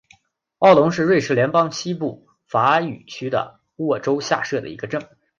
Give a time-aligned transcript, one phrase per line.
[0.57, 5.07] 奥龙是瑞士联邦西部法语区的沃州下设的一个镇。